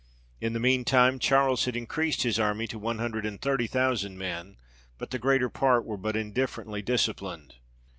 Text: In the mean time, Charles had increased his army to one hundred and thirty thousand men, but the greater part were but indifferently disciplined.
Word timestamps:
In 0.39 0.53
the 0.53 0.59
mean 0.59 0.83
time, 0.83 1.19
Charles 1.19 1.65
had 1.65 1.75
increased 1.75 2.23
his 2.23 2.39
army 2.39 2.65
to 2.65 2.79
one 2.79 2.97
hundred 2.97 3.23
and 3.23 3.39
thirty 3.39 3.67
thousand 3.67 4.17
men, 4.17 4.57
but 4.97 5.11
the 5.11 5.19
greater 5.19 5.47
part 5.47 5.85
were 5.85 5.95
but 5.95 6.15
indifferently 6.15 6.81
disciplined. 6.81 7.57